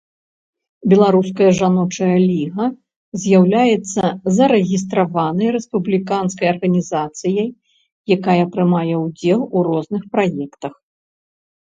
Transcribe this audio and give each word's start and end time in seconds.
Беларуская 0.91 1.49
жаночая 1.57 2.13
ліга 2.29 2.65
з'яўляецца 3.25 4.01
зарэгістраванай 4.37 5.47
рэспубліканскай 5.59 6.47
арганізацыяй, 6.55 7.47
якая 8.19 8.43
прымае 8.55 8.87
ўдзел 9.07 9.39
у 9.51 9.69
розных 9.73 10.03
праектах. 10.17 10.73